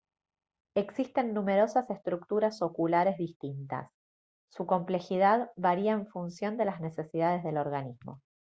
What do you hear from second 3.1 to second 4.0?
distintas